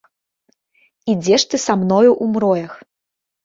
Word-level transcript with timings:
Ідзеш 1.13 1.41
ты 1.51 1.55
са 1.67 1.73
мною 1.85 2.11
ў 2.23 2.33
мроях. 2.33 2.73